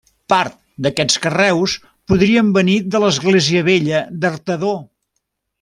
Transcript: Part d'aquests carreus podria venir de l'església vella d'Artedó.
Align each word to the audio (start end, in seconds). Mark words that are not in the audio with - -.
Part 0.31 0.55
d'aquests 0.85 1.19
carreus 1.25 1.75
podria 2.13 2.45
venir 2.57 2.79
de 2.97 3.05
l'església 3.05 3.63
vella 3.71 4.05
d'Artedó. 4.25 4.77